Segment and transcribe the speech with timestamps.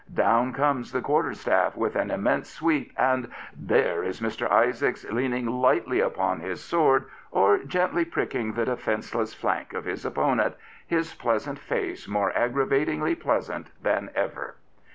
[0.11, 4.49] Down comes the quarterstaff with an immense sweep and— there is Mr.
[4.49, 10.03] Isaacs, leaning lightly upon his sword, or gently pricking the defence less flank of his
[10.03, 10.55] opponent,
[10.87, 14.55] his pleasant face more aggravatingly pleasant than ever.